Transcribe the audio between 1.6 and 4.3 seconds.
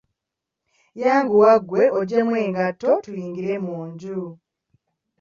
gwe oggyemu engato tuyingire mu nju.